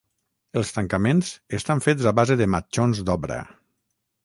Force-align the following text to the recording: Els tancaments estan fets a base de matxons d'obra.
Els 0.61 0.71
tancaments 0.77 1.29
estan 1.59 1.85
fets 1.87 2.09
a 2.13 2.15
base 2.21 2.39
de 2.41 2.49
matxons 2.57 3.05
d'obra. 3.11 3.41